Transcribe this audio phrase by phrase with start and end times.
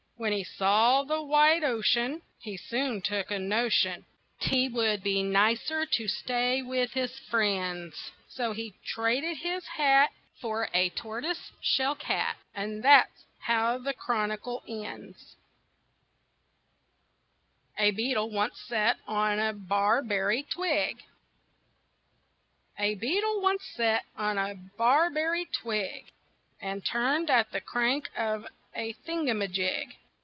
[0.17, 4.05] When he saw the wide ocean, He soon took a notion
[4.39, 8.11] 'T would be nicer to stay with his friends.
[8.29, 14.61] So he traded his hat For a tortoise shell cat And that's how the chronicle
[14.67, 15.37] ends.
[17.79, 20.97] A BEETLE ONCE SAT ON A BARBERRY TWIG
[22.77, 26.11] A beetle once sat on a barberry twig,
[26.61, 28.45] And turned at the crank of
[28.75, 29.95] a thingum a jig.